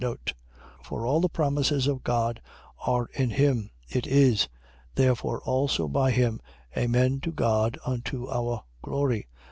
For 0.83 1.05
all 1.05 1.21
the 1.21 1.29
promises 1.29 1.85
of 1.85 2.03
God 2.03 2.41
are 2.87 3.05
in 3.13 3.29
him, 3.29 3.69
It 3.87 4.07
is. 4.07 4.49
Therefore 4.95 5.43
also 5.43 5.87
by 5.87 6.09
him, 6.09 6.41
amen 6.75 7.19
to 7.21 7.31
God, 7.31 7.77
unto 7.85 8.27
our 8.27 8.63
glory. 8.81 9.27